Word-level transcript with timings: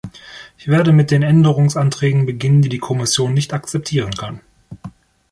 Ich 0.57 0.67
werde 0.67 0.93
mit 0.93 1.11
den 1.11 1.21
Änderungsanträgen 1.21 2.25
beginnen, 2.25 2.63
die 2.63 2.69
die 2.69 2.79
Kommission 2.79 3.35
nicht 3.35 3.53
akzeptieren 3.53 4.09
kann. 4.09 4.41